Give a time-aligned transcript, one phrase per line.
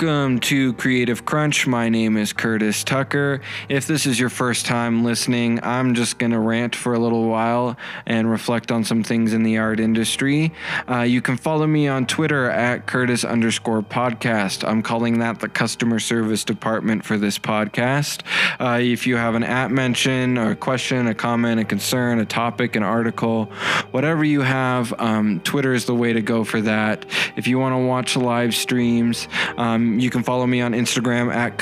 [0.00, 1.66] Welcome to Creative Crunch.
[1.66, 3.42] My name is Curtis Tucker.
[3.68, 7.28] If this is your first time listening, I'm just going to rant for a little
[7.28, 7.76] while
[8.06, 10.54] and reflect on some things in the art industry.
[10.88, 14.66] Uh, you can follow me on Twitter at Curtis underscore podcast.
[14.66, 18.22] I'm calling that the customer service department for this podcast.
[18.58, 22.24] Uh, if you have an app mention or a question, a comment, a concern, a
[22.24, 23.52] topic, an article,
[23.90, 27.04] whatever you have, um, Twitter is the way to go for that.
[27.36, 31.58] If you want to watch live streams, um, you can follow me on Instagram at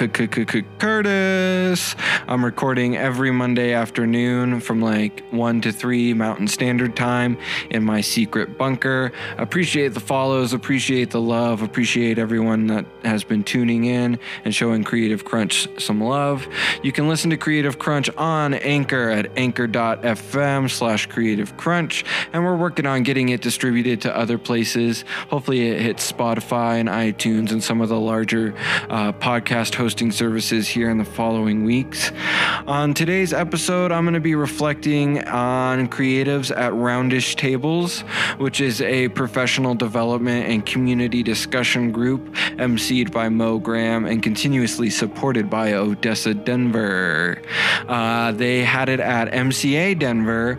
[0.79, 1.97] Curtis.
[2.27, 7.39] I'm recording every Monday afternoon from like 1 to 3 Mountain Standard Time
[7.71, 9.13] in my secret bunker.
[9.39, 14.85] Appreciate the follows, appreciate the love, appreciate everyone that has been tuning in and showing
[14.85, 16.47] Creative Crunch some love.
[16.83, 22.05] You can listen to Creative Crunch on Anchor at anchor.fm slash creative crunch.
[22.33, 25.05] And we're working on getting it distributed to other places.
[25.31, 30.66] Hopefully, it hits Spotify and iTunes and some of the larger uh, podcast hosting services
[30.66, 32.11] here in the following weeks.
[32.66, 38.00] On today's episode, I'm going to be reflecting on creatives at Roundish Tables,
[38.39, 44.91] which is a professional development and community discussion group emceed by Mo Graham and continuously
[44.91, 47.41] supported by Odessa Denver.
[47.86, 50.58] Uh, they had it at MCA Denver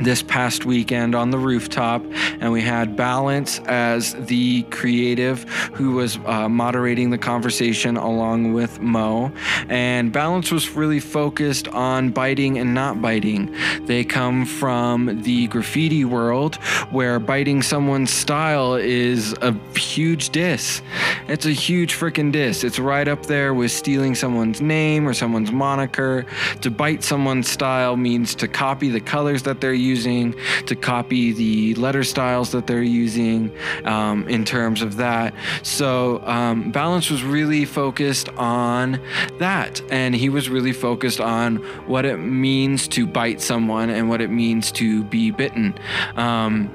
[0.00, 2.02] this past weekend on the rooftop,
[2.40, 8.80] and we had Balance as the creative who was uh, moderating the conversation along with
[8.80, 9.32] Mo.
[9.68, 13.54] And Balance was really focused on biting and not biting.
[13.86, 16.56] They come from the graffiti world
[16.90, 20.82] where biting someone's style is a huge diss.
[21.28, 22.64] It's a huge freaking diss.
[22.64, 26.26] It's right up there with stealing someone's name or someone's moniker.
[26.62, 30.34] To bite someone's style means to copy the colors that they're using,
[30.66, 33.50] to copy the letter styles that they're using
[33.84, 35.34] um, in terms of that.
[35.62, 39.00] So um, Balance was really focused on
[39.38, 39.82] that.
[39.90, 44.30] And he was really focused on what it means to bite someone and what it
[44.30, 45.74] means to be bitten.
[46.16, 46.70] Um,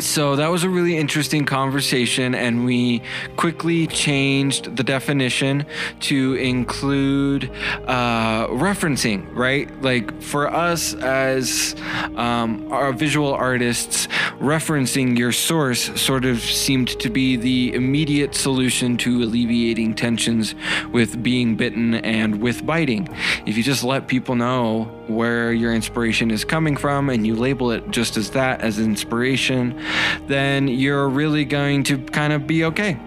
[0.00, 3.02] so that was a really interesting conversation, and we
[3.36, 5.66] quickly changed the definition
[6.00, 7.50] to include
[7.86, 9.70] uh, referencing, right?
[9.82, 11.74] Like for us as
[12.16, 14.06] um, our visual artists,
[14.38, 20.54] referencing your source sort of seemed to be the immediate solution to alleviating tensions
[20.92, 23.08] with being bitten and with biting.
[23.46, 27.70] If you just let people know where your inspiration is coming from and you label
[27.70, 29.80] it just as that, as inspiration,
[30.26, 32.98] then you're really going to kind of be okay.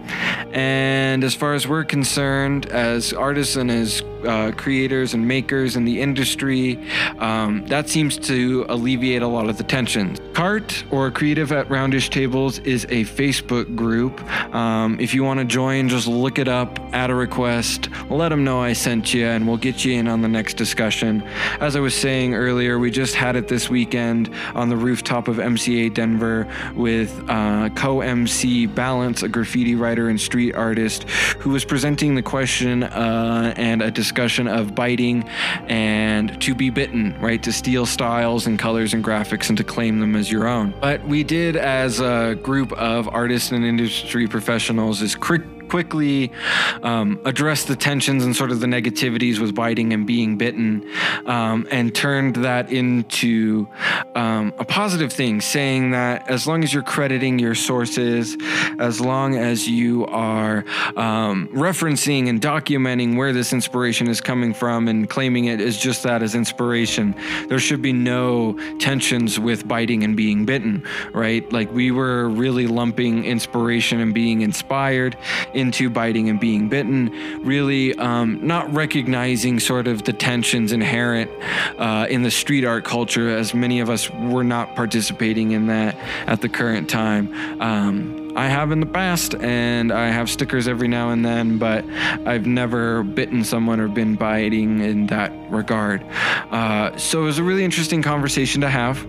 [0.52, 5.86] And as far as we're concerned, as artists and as uh, creators and makers in
[5.86, 6.80] the industry,
[7.20, 10.18] um, that seems to alleviate a lot of the tension.
[10.34, 14.20] CART or Creative at Roundish Tables is a Facebook group.
[14.54, 18.44] Um, if you want to join, just look it up, add a request, let them
[18.44, 21.22] know I sent you, and we'll get you in on the next discussion.
[21.60, 25.38] As I was saying earlier, we just had it this weekend on the rooftop of
[25.38, 31.04] MCA Denver with uh, co MC Balance, a graffiti writer and street artist,
[31.40, 35.24] who was presenting the question uh, and a discussion of biting
[35.68, 37.44] and to be bitten, right?
[37.44, 40.74] To steal styles and colors and graphics and to claim them as your own.
[40.82, 46.32] But we did, as a group of artists and industry professionals, is quick quickly
[46.82, 50.88] um, addressed the tensions and sort of the negativities with biting and being bitten
[51.26, 53.68] um, and turned that into
[54.16, 58.38] um, a positive thing, saying that as long as you're crediting your sources,
[58.80, 60.66] as long as you are
[60.96, 66.04] um, referencing and documenting where this inspiration is coming from and claiming it as just
[66.04, 67.16] that as inspiration,
[67.48, 71.52] there should be no tensions with biting and being bitten, right?
[71.52, 75.18] Like we were really lumping inspiration and being inspired
[75.54, 77.12] into biting and being bitten,
[77.44, 81.32] really um, not recognizing sort of the tensions inherent
[81.78, 85.96] uh, in the street art culture, as many of us were not participating in that
[86.28, 87.34] at the current time.
[87.62, 91.86] Um, I have in the past, and I have stickers every now and then, but
[92.26, 96.04] I've never bitten someone or been biting in that regard.
[96.52, 99.06] Uh, so it was a really interesting conversation to have.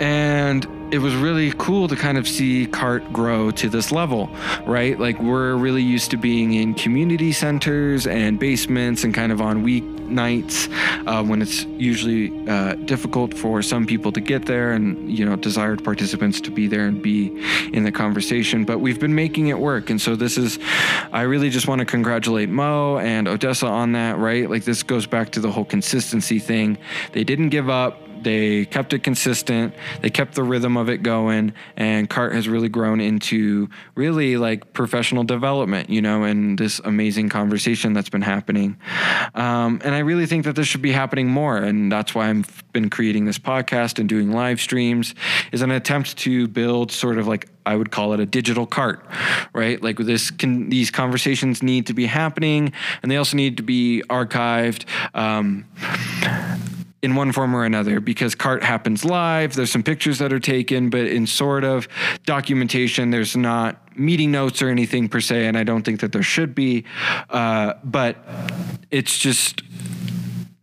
[0.00, 4.30] And it was really cool to kind of see CART grow to this level,
[4.66, 4.98] right?
[4.98, 9.64] Like we're really used to being in community centers and basements and kind of on
[9.64, 10.70] weeknights
[11.08, 15.34] uh, when it's usually uh, difficult for some people to get there and, you know,
[15.34, 17.36] desired participants to be there and be
[17.72, 18.64] in the conversation.
[18.64, 19.90] But we've been making it work.
[19.90, 20.60] And so this is,
[21.12, 24.48] I really just want to congratulate Mo and Odessa on that, right?
[24.48, 26.78] Like this goes back to the whole consistency thing.
[27.10, 31.52] They didn't give up they kept it consistent, they kept the rhythm of it going,
[31.76, 37.28] and Cart has really grown into really like professional development, you know, and this amazing
[37.28, 38.76] conversation that's been happening.
[39.36, 42.64] Um, and I really think that this should be happening more, and that's why I've
[42.72, 45.14] been creating this podcast and doing live streams,
[45.52, 49.04] is an attempt to build sort of like I would call it a digital cart,
[49.52, 49.80] right?
[49.80, 52.72] Like this can these conversations need to be happening,
[53.02, 54.84] and they also need to be archived.
[55.14, 55.64] Um,
[57.06, 60.90] in one form or another because cart happens live there's some pictures that are taken
[60.90, 61.86] but in sort of
[62.24, 66.22] documentation there's not meeting notes or anything per se and i don't think that there
[66.22, 66.84] should be
[67.30, 68.16] uh, but
[68.90, 69.62] it's just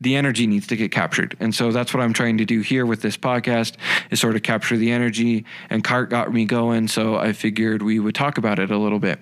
[0.02, 1.38] the energy needs to get captured.
[1.40, 3.76] And so that's what I'm trying to do here with this podcast
[4.12, 6.90] is sort of capture the energy and cart got me going.
[6.90, 9.22] So I figured we would talk about it a little bit.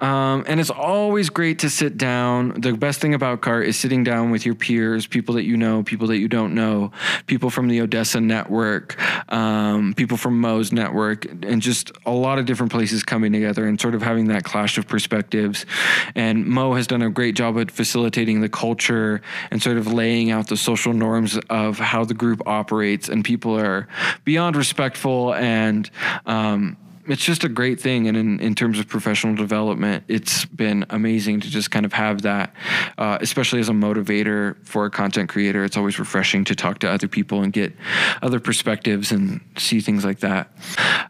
[0.00, 2.60] Um, and it's always great to sit down.
[2.60, 5.82] The best thing about CART is sitting down with your peers, people that you know,
[5.82, 6.92] people that you don't know,
[7.26, 8.96] people from the Odessa network,
[9.32, 13.80] um, people from Mo's network, and just a lot of different places coming together and
[13.80, 15.66] sort of having that clash of perspectives.
[16.14, 19.20] And Mo has done a great job at facilitating the culture
[19.50, 23.08] and sort of laying out the social norms of how the group operates.
[23.08, 23.88] And people are
[24.24, 25.90] beyond respectful and,
[26.26, 26.76] um,
[27.08, 28.06] it's just a great thing.
[28.06, 32.22] And in, in terms of professional development, it's been amazing to just kind of have
[32.22, 32.54] that,
[32.98, 35.64] uh, especially as a motivator for a content creator.
[35.64, 37.74] It's always refreshing to talk to other people and get
[38.22, 40.52] other perspectives and see things like that.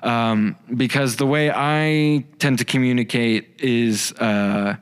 [0.02, 4.76] Um, because the way I tend to communicate is uh,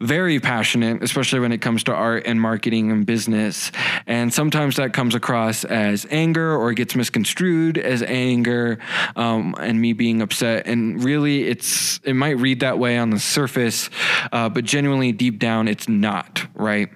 [0.00, 3.70] very passionate, especially when it comes to art and marketing and business.
[4.06, 8.78] And sometimes that comes across as anger or gets misconstrued as anger
[9.16, 13.18] um, and me being upset and really it's it might read that way on the
[13.18, 13.90] surface,
[14.32, 16.90] uh, but genuinely deep down it's not right.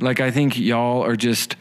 [0.00, 1.56] Like I think y'all are just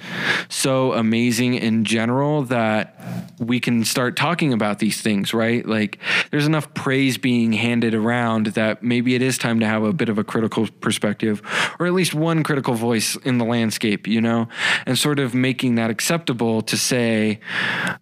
[0.50, 3.00] so amazing in general that
[3.40, 5.66] we can start talking about these things, right?
[5.66, 6.00] Like
[6.32, 10.10] there's enough praise being handed around that maybe it is time to have a bit
[10.10, 11.42] of a critical perspective
[11.80, 14.48] or at least one critical voice in the landscape, you know,
[14.86, 17.40] and sort of making that acceptable to say,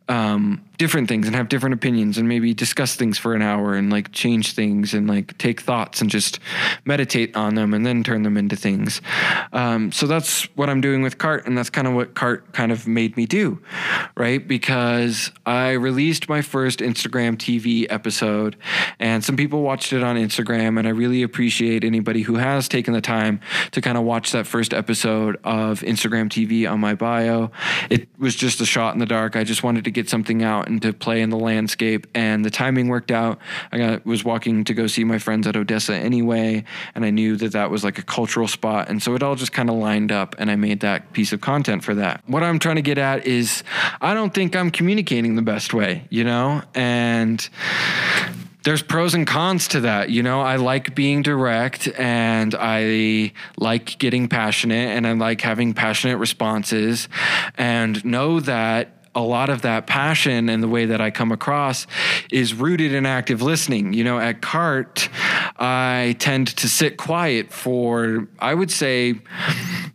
[0.07, 3.91] um, different things and have different opinions and maybe discuss things for an hour and
[3.91, 6.39] like change things and like take thoughts and just
[6.85, 9.01] meditate on them and then turn them into things.
[9.53, 12.71] Um, so that's what I'm doing with Cart, and that's kind of what Cart kind
[12.71, 13.61] of made me do,
[14.15, 14.45] right?
[14.45, 18.55] Because I released my first Instagram TV episode,
[18.99, 22.93] and some people watched it on Instagram, and I really appreciate anybody who has taken
[22.93, 23.39] the time
[23.71, 27.51] to kind of watch that first episode of Instagram TV on my bio.
[27.89, 29.35] It was just a shot in the dark.
[29.35, 32.07] I just wanted to get something out to play in the landscape.
[32.13, 33.39] And the timing worked out.
[33.71, 36.63] I got, was walking to go see my friends at Odessa anyway,
[36.93, 38.89] and I knew that that was like a cultural spot.
[38.89, 41.41] And so it all just kind of lined up, and I made that piece of
[41.41, 42.23] content for that.
[42.27, 43.63] What I'm trying to get at is
[44.01, 46.61] I don't think I'm communicating the best way, you know?
[46.73, 47.47] And
[48.65, 50.09] there's pros and cons to that.
[50.09, 55.75] You know, I like being direct and I like getting passionate and I like having
[55.75, 57.07] passionate responses
[57.59, 61.87] and know that a lot of that passion and the way that I come across
[62.31, 63.93] is rooted in active listening.
[63.93, 65.09] You know, at CART,
[65.57, 69.15] I tend to sit quiet for, I would say,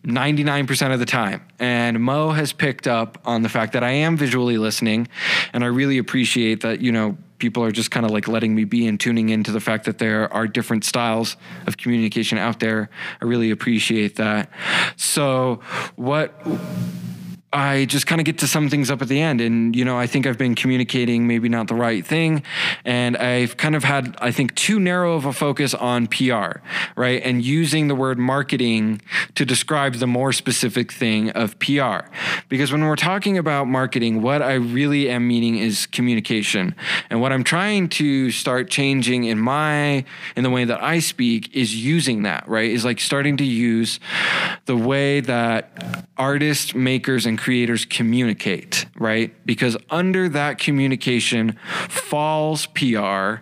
[0.04, 1.42] 99% of the time.
[1.58, 5.08] And Mo has picked up on the fact that I am visually listening.
[5.52, 8.64] And I really appreciate that, you know, people are just kind of like letting me
[8.64, 11.36] be and tuning into the fact that there are different styles
[11.66, 12.88] of communication out there.
[13.20, 14.50] I really appreciate that.
[14.96, 15.60] So,
[15.96, 16.34] what
[17.52, 19.40] I just kind of get to sum things up at the end.
[19.40, 22.44] And, you know, I think I've been communicating maybe not the right thing.
[22.84, 26.60] And I've kind of had, I think, too narrow of a focus on PR,
[26.94, 27.20] right?
[27.24, 29.02] And using the word marketing
[29.34, 32.06] to describe the more specific thing of PR.
[32.48, 36.76] Because when we're talking about marketing, what I really am meaning is communication.
[37.10, 40.04] And what I'm trying to start changing in my,
[40.36, 42.70] in the way that I speak is using that, right?
[42.70, 43.98] Is like starting to use
[44.66, 49.34] the way that artists, makers, and creators communicate, right?
[49.46, 53.36] Because under that communication falls PR,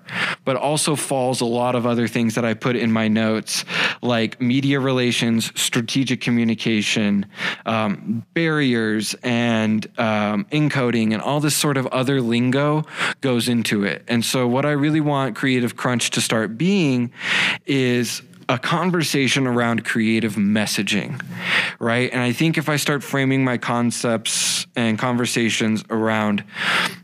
[0.44, 3.64] but also falls a lot of other things that I put in my notes,
[4.00, 7.26] like media relations, strategic communication,
[7.66, 12.84] um, barriers, and um, encoding, and all this sort of other lingo
[13.20, 14.04] goes into it.
[14.06, 17.12] And so, what I really want Creative Crunch to start being
[17.66, 21.22] is a conversation around creative messaging,
[21.78, 22.10] right?
[22.10, 26.42] And I think if I start framing my concepts and conversations around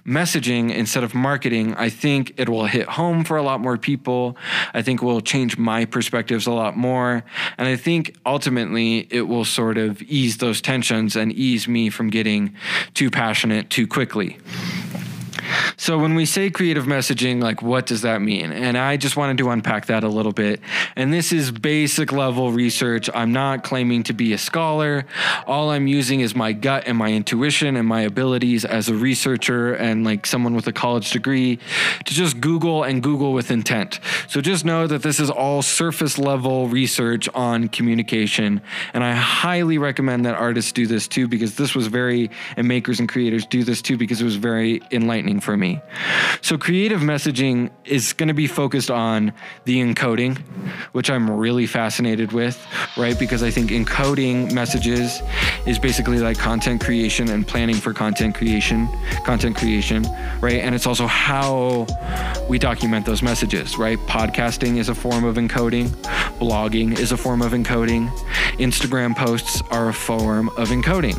[0.07, 4.39] messaging instead of marketing, I think it will hit home for a lot more people.
[4.73, 7.25] I think will change my perspectives a lot more.
[7.59, 12.09] And I think ultimately it will sort of ease those tensions and ease me from
[12.09, 12.55] getting
[12.95, 14.39] too passionate too quickly.
[15.77, 18.53] So when we say creative messaging, like what does that mean?
[18.53, 20.61] And I just wanted to unpack that a little bit.
[20.97, 23.11] And this is basic level research.
[23.13, 25.07] I'm not claiming to be a scholar.
[25.47, 29.75] All I'm using is my gut and my intuition and my abilities as a researcher
[29.75, 31.59] and like someone with a college degree
[32.05, 34.01] to just Google and Google with intent.
[34.29, 38.61] So just know that this is all surface level research on communication.
[38.93, 43.01] And I highly recommend that artists do this too because this was very, and makers
[43.01, 45.81] and creators do this too because it was very enlightening for me.
[46.43, 49.33] So, creative messaging is going to be focused on
[49.65, 50.39] the encoding,
[50.93, 52.63] which I'm really fascinated with,
[52.97, 53.19] right?
[53.19, 55.23] Because I think encoding messages
[55.67, 58.89] is basically like content creation and planning for content creation,
[59.25, 60.07] content creation,
[60.41, 60.61] right?
[60.61, 61.87] And it's also how
[62.49, 63.99] we document those messages, right?
[64.01, 65.89] Podcasting is a form of encoding,
[66.39, 68.11] blogging is a form of encoding,
[68.59, 71.19] Instagram posts are a form of encoding.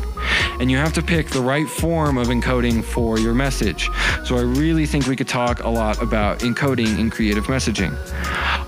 [0.60, 3.90] And you have to pick the right form of encoding for your message.
[4.24, 7.94] So I really think we could talk a lot about encoding in creative messaging.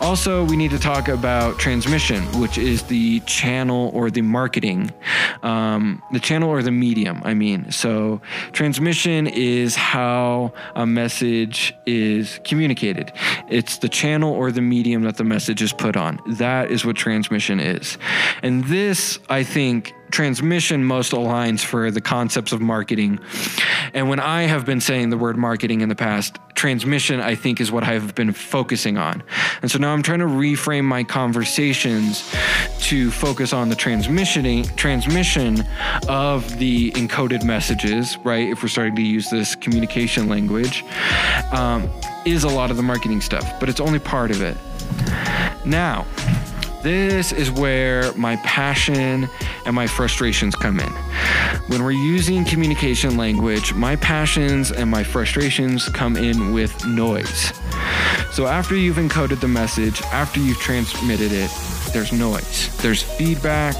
[0.00, 4.92] Also, we need to talk about transmission, which is the channel or the marketing,
[5.42, 7.73] um, the channel or the medium, I mean.
[7.73, 8.20] So,
[8.52, 13.12] transmission is how a message is communicated,
[13.49, 16.20] it's the channel or the medium that the message is put on.
[16.26, 17.99] That is what transmission is.
[18.42, 23.21] And this, I think, transmission most aligns for the concepts of marketing.
[23.95, 27.61] And when I have been saying the word marketing in the past, transmission, I think,
[27.61, 29.23] is what I've been focusing on.
[29.62, 32.35] And so now I'm trying to reframe my conversations
[32.81, 35.65] to focus on the transmission transmission
[36.09, 38.49] of the encoded messages, right?
[38.49, 40.85] If we're starting to use this communication language,
[41.53, 41.88] um,
[42.25, 44.57] is a lot of the marketing stuff, but it's only part of it.
[45.65, 46.07] Now,
[46.82, 49.28] this is where my passion
[49.66, 50.92] and my frustrations come in.
[51.68, 57.52] When we're using communication language, my passions and my frustrations come in with noise.
[58.32, 61.50] So after you've encoded the message, after you've transmitted it,
[61.92, 63.75] there's noise, there's feedback.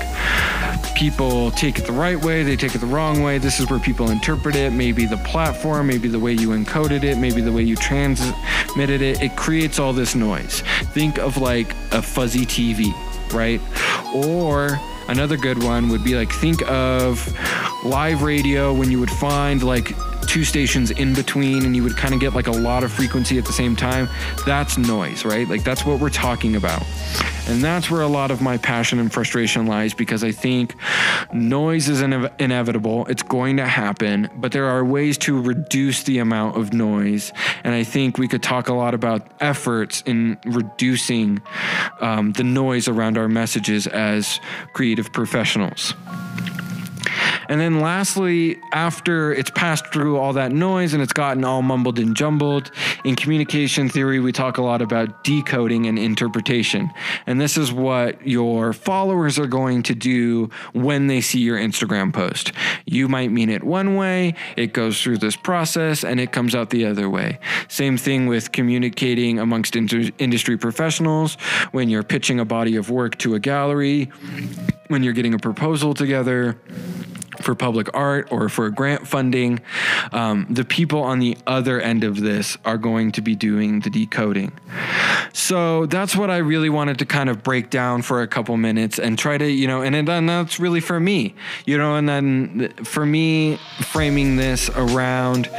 [0.97, 3.39] People take it the right way, they take it the wrong way.
[3.39, 4.73] This is where people interpret it.
[4.73, 9.23] Maybe the platform, maybe the way you encoded it, maybe the way you transmitted it.
[9.23, 10.63] It creates all this noise.
[10.93, 12.93] Think of like a fuzzy TV,
[13.33, 13.61] right?
[14.15, 17.27] Or another good one would be like think of
[17.85, 19.93] live radio when you would find like
[20.29, 23.39] two stations in between and you would kind of get like a lot of frequency
[23.39, 24.09] at the same time,
[24.45, 25.49] that's noise, right?
[25.49, 26.83] Like that's what we're talking about.
[27.49, 30.75] And that's where a lot of my passion and frustration lies because I think
[31.33, 33.07] noise is inev- inevitable.
[33.07, 37.33] It's going to happen, but there are ways to reduce the amount of noise.
[37.65, 41.41] And I think we could talk a lot about efforts in reducing
[42.03, 44.41] um, the noise around our messages as
[44.75, 45.95] creative professionals.
[47.49, 51.99] And then lastly, after it's passed through all that noise and it's gotten all mumbled
[51.99, 52.71] and jumbled,
[53.05, 56.91] in communication theory, we talk a lot about decoding and interpretation.
[57.27, 62.13] And this is what your followers are going to do when they see your Instagram
[62.13, 62.53] post.
[62.87, 66.71] You might mean it one way, it goes through this process, and it comes out
[66.71, 67.39] the other way.
[67.69, 71.37] Same thing with communicating amongst inter- industry professionals
[71.73, 74.11] when you're pitching a body of work to a gallery,
[74.89, 76.59] when you're getting a proposal together
[77.41, 79.61] for public art or for grant funding,
[80.13, 83.91] um, the people on the other end of this are going to be doing the
[83.91, 84.53] decoding.
[85.33, 88.99] So that's what I really wanted to kind of break down for a couple minutes
[88.99, 92.71] and try to, you know, and then that's really for me, you know, and then
[92.85, 95.51] for me, framing this around,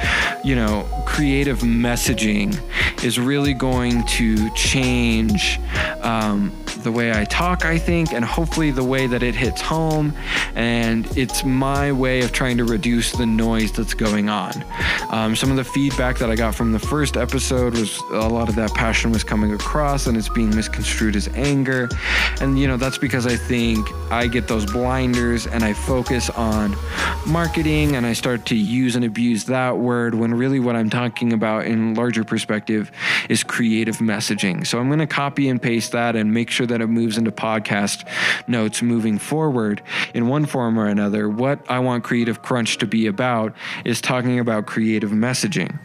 [0.44, 2.60] you know, creative messaging
[3.04, 5.60] is really going to change
[6.02, 6.52] um,
[6.84, 10.14] the way I talk, I think, and hopefully the way that it hits home.
[10.56, 14.66] And it's my way of trying to reduce the noise that's going on.
[15.10, 18.50] Um, some of the feedback that I got from the first episode was a lot
[18.50, 21.90] of that passion was coming across and it's being misconstrued as anger.
[22.42, 26.76] And, you know, that's because I think I get those blinders and I focus on
[27.28, 31.34] marketing and I start to use and abuse that word when really what I'm talking
[31.34, 32.92] about in larger perspective
[33.30, 34.66] is creative messaging.
[34.66, 37.32] So I'm going to copy and paste that and make sure that it moves into
[37.32, 38.08] podcast
[38.48, 39.82] notes moving forward
[40.14, 41.30] in one form or another.
[41.60, 43.54] What I want Creative Crunch to be about
[43.86, 45.78] is talking about creative messaging.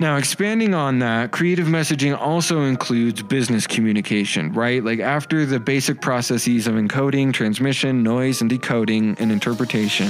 [0.00, 4.82] Now, expanding on that, creative messaging also includes business communication, right?
[4.82, 10.08] Like after the basic processes of encoding, transmission, noise, and decoding and interpretation,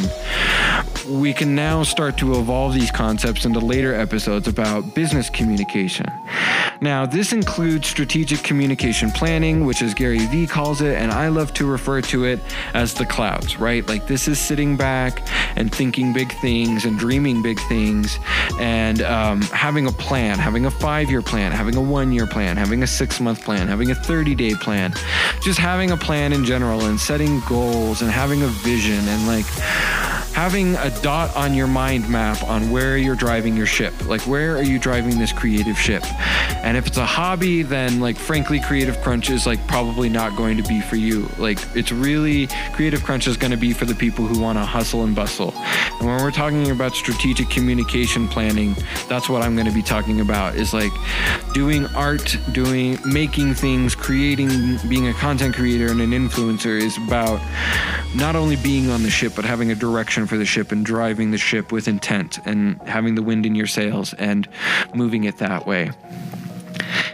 [1.09, 6.07] we can now start to evolve these concepts into later episodes about business communication.
[6.81, 11.52] Now, this includes strategic communication planning, which as Gary Vee calls it, and I love
[11.55, 12.38] to refer to it
[12.73, 13.87] as the clouds, right?
[13.88, 15.26] Like this is sitting back
[15.57, 18.19] and thinking big things and dreaming big things
[18.61, 22.57] and um, having a plan, having a five year plan, having a one year plan,
[22.57, 24.92] having a six month plan, having a 30 day plan,
[25.42, 29.47] just having a plan in general and setting goals and having a vision and like
[30.38, 33.92] having a dot on your mind map on where you're driving your ship.
[34.07, 36.04] Like, where are you driving this creative ship?
[36.62, 40.57] And if it's a hobby, then, like, frankly, Creative Crunch is, like, probably not going
[40.57, 41.28] to be for you.
[41.38, 44.64] Like, it's really, Creative Crunch is going to be for the people who want to
[44.64, 45.52] hustle and bustle.
[45.57, 48.76] And when we're talking about strategic communication planning,
[49.09, 50.92] that's what I'm going to be talking about is like
[51.52, 57.40] doing art, doing, making things, creating, being a content creator and an influencer is about
[58.14, 61.31] not only being on the ship, but having a direction for the ship and driving
[61.31, 64.49] the ship with intent and having the wind in your sails and
[64.95, 65.91] moving it that way.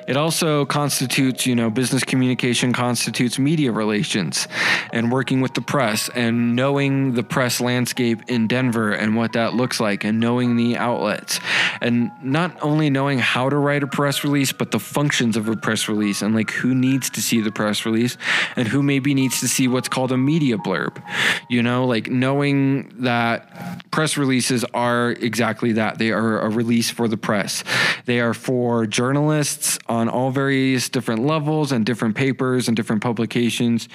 [0.07, 4.47] It also constitutes, you know, business communication constitutes media relations
[4.93, 9.55] and working with the press and knowing the press landscape in Denver and what that
[9.55, 11.41] looks like and knowing the outlets
[11.81, 15.57] and not only knowing how to write a press release, but the functions of a
[15.57, 18.17] press release and like who needs to see the press release
[18.57, 21.03] and who maybe needs to see what's called a media blurb.
[21.49, 25.99] You know, like knowing that press releases are exactly that.
[25.99, 27.65] They are a release for the press.
[28.05, 33.89] They are for journalists on all various different levels and different papers and different publications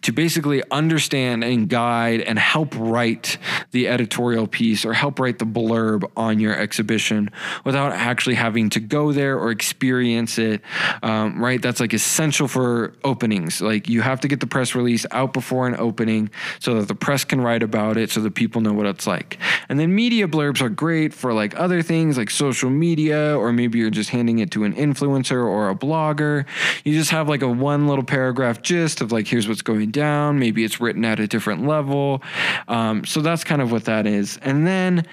[0.00, 3.38] to basically understand and guide and help write
[3.72, 7.30] the editorial piece or help write the blurb on your exhibition
[7.64, 10.62] without actually having to go there or experience it.
[11.02, 11.60] Um, right?
[11.60, 13.60] That's like essential for openings.
[13.60, 16.30] Like you have to get the press release out before an opening
[16.60, 19.38] so that the press can write about it so that people know what it's like.
[19.68, 23.78] And then media blurbs are great for like other things like social media, or maybe
[23.78, 26.44] you're just handing it to an influencer or a blogger.
[26.84, 30.38] You just have like a one little paragraph gist of like, here's what's going down.
[30.38, 32.22] Maybe it's written at a different level.
[32.68, 34.38] Um, so that's kind of what that is.
[34.42, 35.06] And then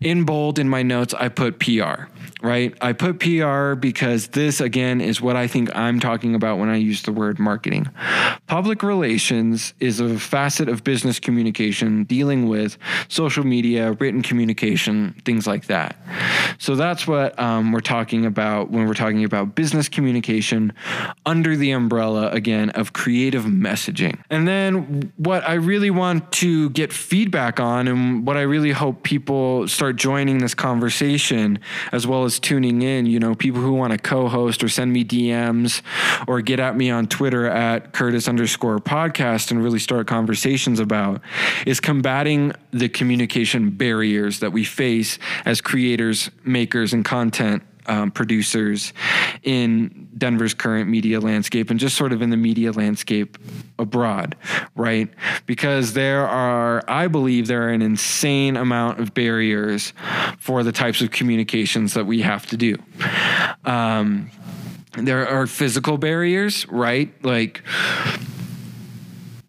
[0.00, 2.04] in bold in my notes, I put PR,
[2.42, 2.74] right?
[2.80, 6.76] I put PR because this, again, is what I think I'm talking about when I
[6.76, 7.88] use the word marketing.
[8.46, 12.78] Public relations is a facet of business communication dealing with
[13.08, 15.96] social media, written communication, things like that.
[16.58, 20.72] So that's what um, we're talking about when we're talking about business communication
[21.26, 24.22] under the umbrella, again, of creative messaging.
[24.30, 29.02] And then what I really want to get feedback on, and what I really hope
[29.02, 31.58] people start joining this conversation
[31.92, 34.92] as well as tuning in, you know, people who want to co host or send
[34.92, 35.82] me DMs
[36.26, 41.20] or get at me on Twitter at Curtis underscore podcast and really start conversations about
[41.66, 48.92] is combating the communication barriers that we face as creators, makers, and content um, producers
[49.42, 53.38] in Denver's current media landscape and just sort of in the media landscape
[53.78, 54.36] abroad,
[54.76, 55.08] right?
[55.46, 59.92] Because there are, I believe, there are an insane amount of barriers
[60.38, 62.76] for the types of communications that we have to do.
[63.64, 64.30] Um,
[64.96, 67.12] there are physical barriers, right?
[67.24, 67.62] Like,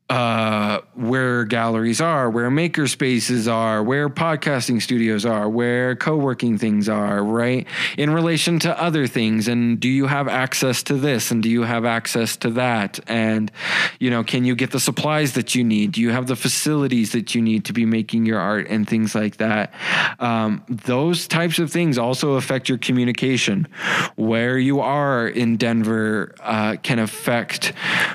[0.09, 6.57] uh, where galleries are, where maker spaces are, where podcasting studios are, where co working
[6.57, 7.65] things are, right?
[7.97, 9.47] In relation to other things.
[9.47, 11.31] And do you have access to this?
[11.31, 12.99] And do you have access to that?
[13.07, 13.49] And,
[13.97, 15.93] you know, can you get the supplies that you need?
[15.93, 19.15] Do you have the facilities that you need to be making your art and things
[19.15, 19.73] like that?
[20.19, 23.69] Um, those types of things also affect your communication.
[24.15, 27.71] Where you are in Denver uh, can affect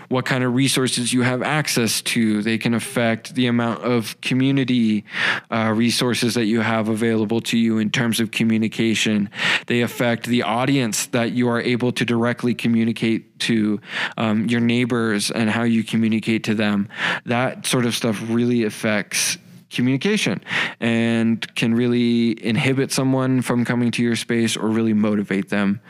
[0.08, 2.42] what kind of resources you have access access to.
[2.42, 5.04] They can affect the amount of community
[5.50, 9.30] uh, resources that you have available to you in terms of communication.
[9.66, 13.80] They affect the audience that you are able to directly communicate to
[14.16, 16.88] um, your neighbors and how you communicate to them.
[17.26, 19.38] That sort of stuff really affects
[19.70, 20.42] communication
[20.80, 25.80] and can really inhibit someone from coming to your space or really motivate them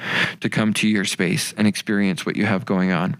[0.41, 3.17] to come to your space and experience what you have going on.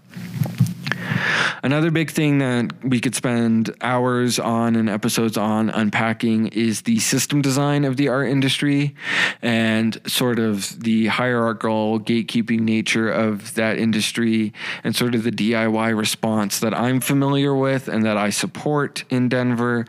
[1.61, 6.99] Another big thing that we could spend hours on and episodes on unpacking is the
[6.99, 8.95] system design of the art industry
[9.41, 15.97] and sort of the hierarchical gatekeeping nature of that industry and sort of the DIY
[15.97, 19.85] response that I'm familiar with and that I support in Denver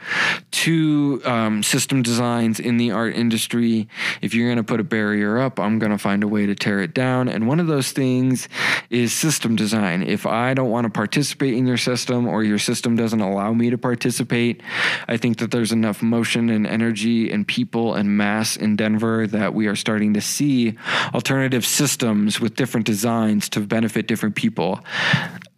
[0.50, 3.88] to um, system designs in the art industry.
[4.20, 6.54] If you're going to put a barrier up, I'm going to find a way to
[6.54, 7.28] tear it down.
[7.28, 8.48] And one of those things
[8.90, 10.02] is system design.
[10.02, 13.70] If I don't want to participate in your system or your system doesn't allow me
[13.70, 14.62] to participate,
[15.08, 19.54] I think that there's enough motion and energy and people and mass in Denver that
[19.54, 20.76] we are starting to see
[21.14, 24.80] alternative systems with different designs to benefit different people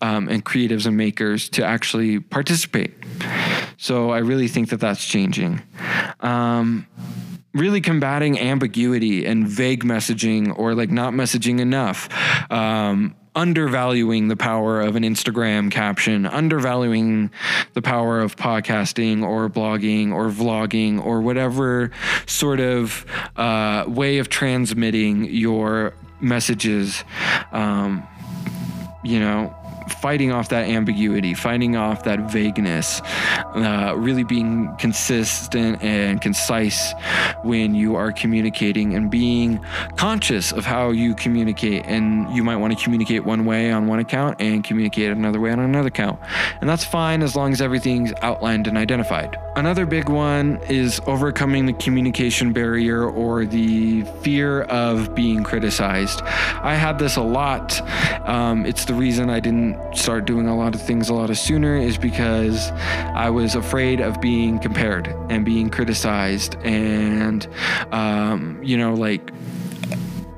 [0.00, 2.92] um, and creatives and makers to actually participate.
[3.76, 5.62] So I really think that that's changing.
[6.20, 6.86] Um,
[7.54, 12.08] really combating ambiguity and vague messaging or like not messaging enough.
[12.50, 17.30] Um, undervaluing the power of an Instagram caption, undervaluing
[17.72, 21.90] the power of podcasting or blogging or vlogging or whatever
[22.26, 27.04] sort of uh, way of transmitting your messages.
[27.52, 28.06] Um,
[29.02, 29.54] you know,
[29.88, 33.00] fighting off that ambiguity, fighting off that vagueness,
[33.54, 36.94] uh, really being consistent and concise
[37.42, 39.60] when you are communicating and being
[39.96, 41.84] conscious of how you communicate.
[41.86, 45.50] And you might want to communicate one way on one account and communicate another way
[45.50, 46.18] on another account.
[46.60, 49.36] And that's fine as long as everything's outlined and identified.
[49.54, 56.22] Another big one is overcoming the communication barrier or the fear of being criticized.
[56.22, 57.78] I had this a lot.
[58.26, 61.76] Um, it's the reason I didn't start doing a lot of things a lot sooner
[61.76, 67.46] is because I was afraid of being compared and being criticized and,
[67.92, 69.32] um, you know, like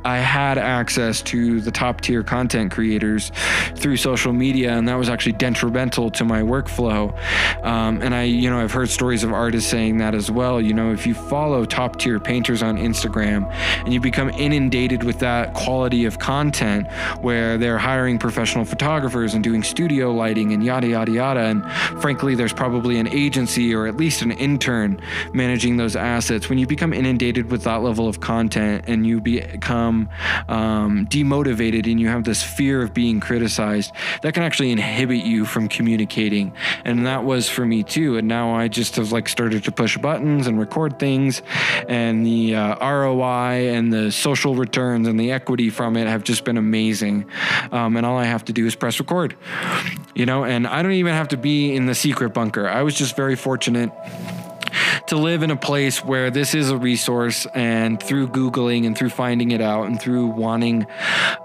[0.05, 3.33] I had access to the top tier content creators
[3.75, 7.17] through social media, and that was actually detrimental to my workflow.
[7.64, 10.61] Um, and I, you know, I've heard stories of artists saying that as well.
[10.61, 13.51] You know, if you follow top tier painters on Instagram
[13.85, 16.87] and you become inundated with that quality of content
[17.23, 21.40] where they're hiring professional photographers and doing studio lighting and yada, yada, yada.
[21.40, 21.64] And
[22.03, 25.01] frankly, there's probably an agency or at least an intern
[25.33, 26.51] managing those assets.
[26.51, 30.09] When you become inundated with that level of content and you become become
[30.48, 35.44] um, demotivated and you have this fear of being criticized, that can actually inhibit you
[35.44, 36.52] from communicating.
[36.85, 38.16] And that was for me too.
[38.16, 41.42] And now I just have like started to push buttons and record things,
[41.88, 46.44] and the uh, ROI and the social returns and the equity from it have just
[46.44, 47.26] been amazing.
[47.72, 49.37] Um, and all I have to do is press record,
[50.14, 52.68] you know, and I don't even have to be in the secret bunker.
[52.68, 53.90] I was just very fortunate
[55.07, 59.11] to live in a place where this is a resource and through Googling and through
[59.11, 60.87] finding it out and through wanting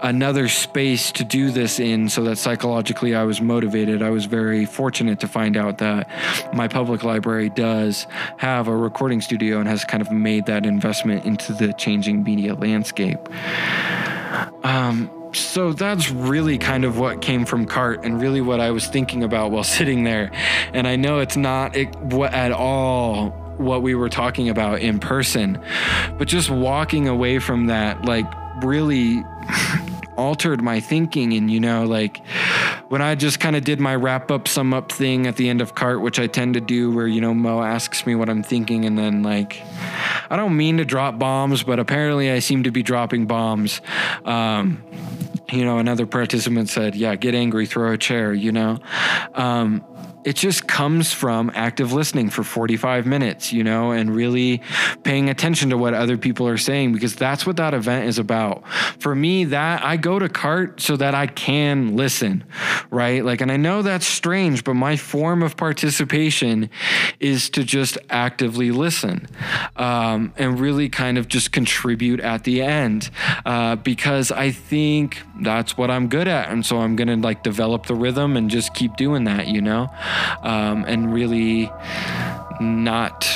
[0.02, 4.64] another space to do this in so that psychologically I was motivated, I was very
[4.64, 6.08] fortunate to find out that
[6.54, 8.06] my public library does
[8.38, 12.54] have a recording studio and has kind of made that investment into the changing media
[12.54, 13.18] landscape.
[14.64, 18.86] Um, so that's really kind of what came from cart and really what I was
[18.86, 20.30] thinking about while sitting there.
[20.72, 25.62] And I know it's not at all what we were talking about in person,
[26.18, 28.26] but just walking away from that, like,
[28.62, 29.24] really
[30.16, 31.32] altered my thinking.
[31.34, 32.24] And, you know, like
[32.88, 35.60] when I just kind of did my wrap up, sum up thing at the end
[35.60, 38.42] of cart, which I tend to do, where, you know, Mo asks me what I'm
[38.42, 38.84] thinking.
[38.84, 39.62] And then, like,
[40.30, 43.80] I don't mean to drop bombs, but apparently I seem to be dropping bombs.
[44.24, 44.82] Um,
[45.52, 48.78] you know, another participant said, Yeah, get angry, throw a chair, you know.
[49.34, 49.84] Um,
[50.24, 54.60] it just comes from active listening for 45 minutes, you know, and really
[55.02, 58.62] paying attention to what other people are saying because that's what that event is about.
[58.98, 62.44] For me, that I go to cart so that I can listen,
[62.90, 63.24] right?
[63.24, 66.70] Like, and I know that's strange, but my form of participation
[67.18, 69.26] is to just actively listen
[69.76, 73.10] um, and really kind of just contribute at the end
[73.46, 76.50] uh, because I think that's what I'm good at.
[76.50, 79.62] And so I'm going to like develop the rhythm and just keep doing that, you
[79.62, 79.88] know?
[80.42, 81.70] Um, and really
[82.60, 83.28] not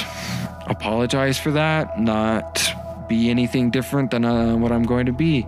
[0.67, 2.63] apologize for that, not
[3.09, 5.47] be anything different than uh, what I'm going to be.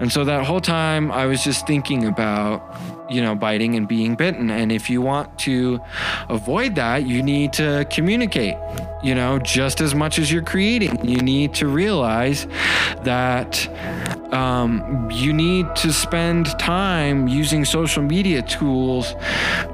[0.00, 2.62] And so that whole time I was just thinking about,
[3.10, 4.50] you know, biting and being bitten.
[4.50, 5.80] And if you want to
[6.28, 8.56] avoid that, you need to communicate,
[9.02, 11.04] you know, just as much as you're creating.
[11.04, 12.46] You need to realize
[13.04, 13.68] that
[14.32, 19.14] um, you need to spend time using social media tools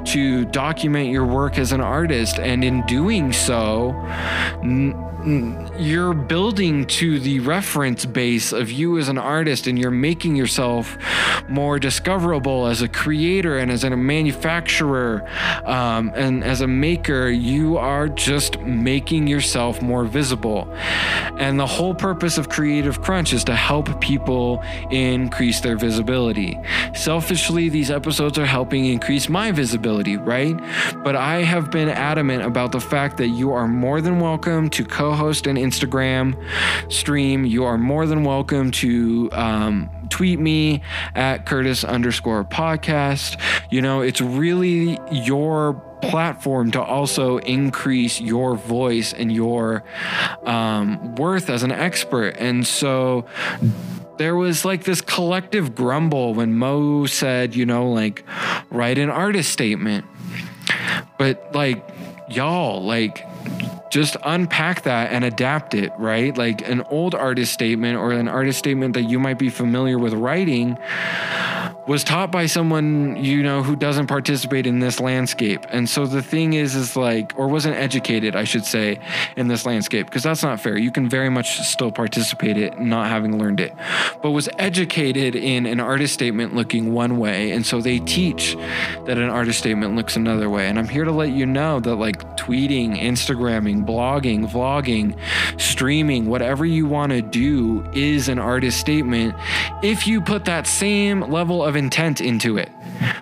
[0.04, 2.38] to document your work as an artist.
[2.38, 3.94] And in doing so,
[4.62, 10.36] n- you're building to the reference base of you as an artist and you're making
[10.36, 10.98] yourself
[11.48, 15.26] more discoverable as a creator and as a manufacturer
[15.64, 20.68] um, and as a maker you are just making yourself more visible.
[21.38, 26.58] And the whole purpose of creative crunch is to help people increase their visibility.
[26.94, 30.56] Selfishly these episodes are helping increase my visibility right?
[31.02, 34.84] But i have been adamant about the fact that you are more than welcome to
[34.84, 36.34] co host an Instagram
[36.92, 37.44] stream.
[37.44, 40.82] You are more than welcome to um, tweet me
[41.14, 43.40] at Curtis underscore podcast.
[43.70, 49.84] You know, it's really your platform to also increase your voice and your
[50.44, 52.36] um, worth as an expert.
[52.38, 53.26] And so,
[54.16, 58.24] there was like this collective grumble when Mo said, you know, like,
[58.70, 60.04] write an artist statement.
[61.18, 61.84] But like,
[62.28, 63.26] y'all, like,
[63.90, 66.36] just unpack that and adapt it, right?
[66.36, 70.12] Like an old artist statement or an artist statement that you might be familiar with
[70.14, 70.78] writing
[71.86, 75.66] was taught by someone you know who doesn't participate in this landscape.
[75.68, 78.98] And so the thing is is like or wasn't educated i should say
[79.36, 80.78] in this landscape because that's not fair.
[80.78, 83.74] You can very much still participate it not having learned it.
[84.22, 88.56] But was educated in an artist statement looking one way and so they teach
[89.04, 90.68] that an artist statement looks another way.
[90.68, 95.18] And i'm here to let you know that like tweeting instagramming blogging vlogging
[95.60, 99.34] streaming whatever you want to do is an artist statement.
[99.82, 102.70] If you put that same level of of intent into it,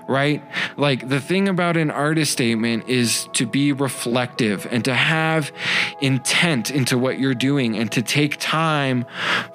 [0.07, 0.43] right?
[0.77, 5.53] Like the thing about an artist statement is to be reflective and to have
[6.01, 9.07] intent into what you're doing and to take time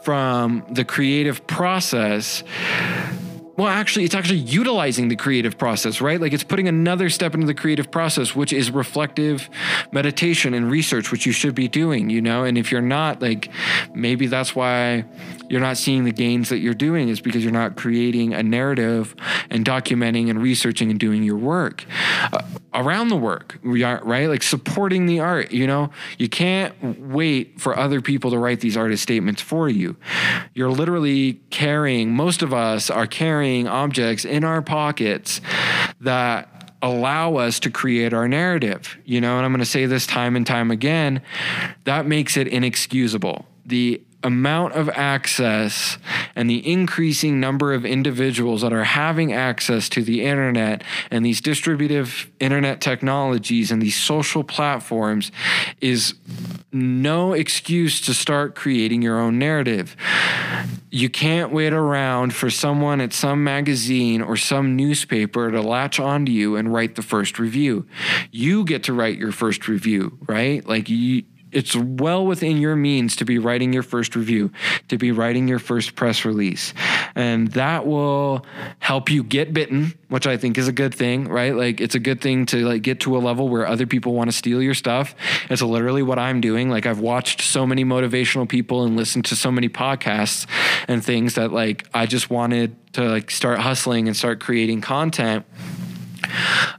[0.01, 2.43] from the creative process
[3.57, 6.21] well actually it's actually utilizing the creative process right?
[6.21, 9.49] Like it's putting another step into the creative process which is reflective
[9.91, 12.43] meditation and research which you should be doing you know?
[12.43, 13.49] And if you're not like
[13.93, 15.05] maybe that's why
[15.49, 19.15] you're not seeing the gains that you're doing is because you're not creating a narrative
[19.49, 21.85] and documenting and researching and doing your work
[22.31, 22.41] uh,
[22.73, 24.27] around the work right?
[24.27, 25.89] Like supporting the art you know?
[26.17, 29.95] You can't wait for other people to write these artist statements for you.
[30.53, 35.41] You're literally carrying most of us are carrying objects in our pockets
[36.01, 38.97] that allow us to create our narrative.
[39.05, 41.21] You know and i'm going to say this time and time again
[41.85, 43.45] that makes it inexcusable.
[43.65, 45.97] The amount of access
[46.35, 51.39] and the increasing number of individuals that are having access to the internet and these
[51.39, 55.31] distributive internet technologies and these social platforms
[55.81, 56.15] is
[56.71, 59.95] no excuse to start creating your own narrative.
[60.89, 66.31] You can't wait around for someone at some magazine or some newspaper to latch onto
[66.31, 67.85] you and write the first review.
[68.31, 70.65] You get to write your first review, right?
[70.67, 74.51] Like you it's well within your means to be writing your first review,
[74.89, 76.73] to be writing your first press release.
[77.15, 78.45] And that will
[78.79, 81.55] help you get bitten, which I think is a good thing, right?
[81.55, 84.29] Like it's a good thing to like get to a level where other people want
[84.29, 85.15] to steal your stuff.
[85.49, 86.69] It's literally what I'm doing.
[86.69, 90.45] Like I've watched so many motivational people and listened to so many podcasts
[90.87, 95.45] and things that like I just wanted to like start hustling and start creating content.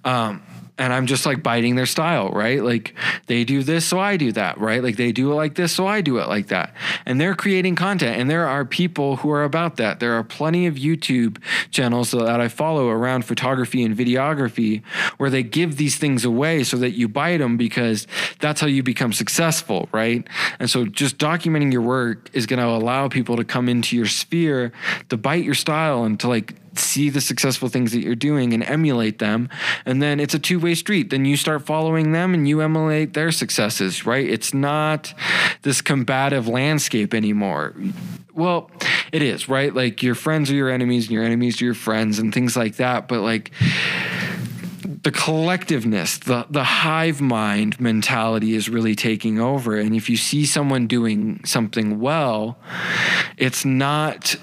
[0.04, 0.42] Um
[0.78, 2.62] and I'm just like biting their style, right?
[2.62, 2.94] Like
[3.26, 4.82] they do this, so I do that, right?
[4.82, 6.74] Like they do it like this, so I do it like that.
[7.04, 10.00] And they're creating content, and there are people who are about that.
[10.00, 11.38] There are plenty of YouTube
[11.70, 14.82] channels that I follow around photography and videography
[15.18, 18.06] where they give these things away so that you bite them because
[18.40, 20.26] that's how you become successful, right?
[20.58, 24.06] And so just documenting your work is going to allow people to come into your
[24.06, 24.72] sphere
[25.08, 28.62] to bite your style and to like see the successful things that you're doing and
[28.64, 29.48] emulate them.
[29.86, 31.10] And then it's a two way street.
[31.10, 34.28] Then you start following them and you emulate their successes, right?
[34.28, 35.14] It's not
[35.62, 37.74] this combative landscape anymore.
[38.34, 38.70] Well,
[39.12, 39.74] it is, right?
[39.74, 42.76] Like your friends are your enemies and your enemies are your friends and things like
[42.76, 43.08] that.
[43.08, 43.50] But like,
[45.02, 49.76] the collectiveness, the the hive mind mentality is really taking over.
[49.76, 52.58] And if you see someone doing something well,
[53.36, 54.36] it's not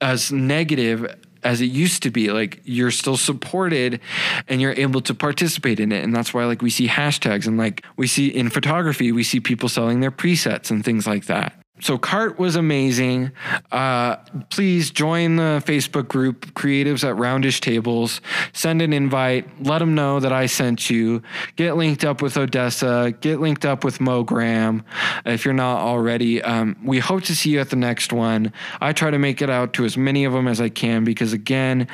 [0.00, 1.06] as negative
[1.42, 2.30] as it used to be.
[2.30, 4.00] Like you're still supported
[4.48, 6.04] and you're able to participate in it.
[6.04, 9.40] And that's why like we see hashtags and like we see in photography we see
[9.40, 13.32] people selling their presets and things like that so Cart was amazing.
[13.72, 14.16] Uh,
[14.50, 18.20] please join the Facebook group Creatives at Roundish Tables.
[18.52, 19.48] Send an invite.
[19.64, 21.22] Let them know that I sent you.
[21.56, 23.14] Get linked up with Odessa.
[23.20, 24.84] Get linked up with Mo Graham
[25.24, 26.42] if you're not already.
[26.42, 28.52] Um, we hope to see you at the next one.
[28.80, 31.32] I try to make it out to as many of them as I can because
[31.32, 31.88] again,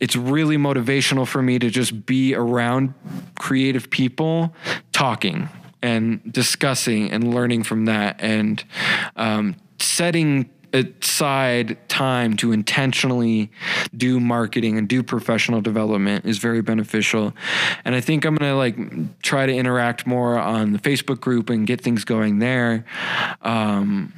[0.00, 2.92] it's really motivational for me to just be around
[3.38, 4.54] creative people
[4.92, 5.48] talking
[5.84, 8.64] and discussing and learning from that and
[9.16, 13.50] um, setting aside time to intentionally
[13.94, 17.34] do marketing and do professional development is very beneficial.
[17.84, 18.76] And I think I'm gonna like
[19.20, 22.86] try to interact more on the Facebook group and get things going there.
[23.42, 24.14] Um,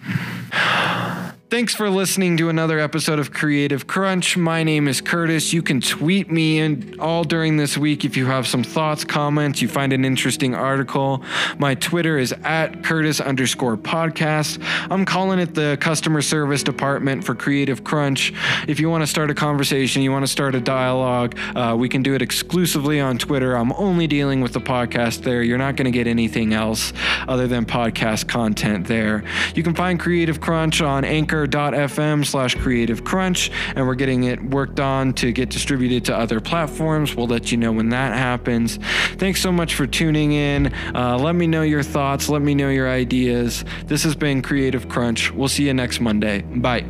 [1.49, 4.37] Thanks for listening to another episode of Creative Crunch.
[4.37, 5.53] My name is Curtis.
[5.53, 9.63] You can tweet me and all during this week if you have some thoughts, comments,
[9.63, 11.23] you find an interesting article.
[11.57, 14.61] My Twitter is at Curtis underscore podcast.
[14.91, 18.33] I'm calling it the customer service department for Creative Crunch.
[18.67, 21.89] If you want to start a conversation, you want to start a dialogue, uh, we
[21.89, 23.57] can do it exclusively on Twitter.
[23.57, 25.45] I'm only dealing with the podcast there.
[25.45, 26.93] You're not going to get anything else
[27.29, 29.23] other than podcast content there.
[29.55, 34.42] You can find Creative Crunch on Anchor anchor.fm slash creative crunch and we're getting it
[34.42, 37.14] worked on to get distributed to other platforms.
[37.14, 38.79] We'll let you know when that happens.
[39.16, 40.72] Thanks so much for tuning in.
[40.94, 42.29] Uh, let me know your thoughts.
[42.29, 43.64] Let me know your ideas.
[43.87, 45.31] This has been creative crunch.
[45.33, 46.42] We'll see you next monday.
[46.42, 46.85] Bye